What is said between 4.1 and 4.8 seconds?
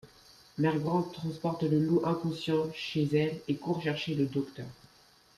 le docteur.